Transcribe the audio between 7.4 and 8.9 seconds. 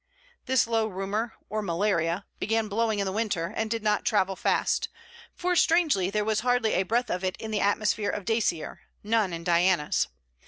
the atmosphere of Dacier,